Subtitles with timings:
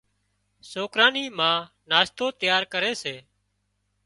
[0.71, 1.51] سوڪران نِي ما
[1.89, 3.15] ناشتو تيار ڪري سي۔